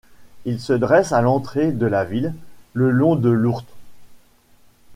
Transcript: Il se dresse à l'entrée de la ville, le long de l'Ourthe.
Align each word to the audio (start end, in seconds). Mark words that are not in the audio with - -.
Il 0.45 0.59
se 0.59 0.73
dresse 0.73 1.11
à 1.11 1.21
l'entrée 1.21 1.71
de 1.71 1.85
la 1.85 2.03
ville, 2.05 2.33
le 2.73 2.89
long 2.89 3.15
de 3.15 3.29
l'Ourthe. 3.29 3.71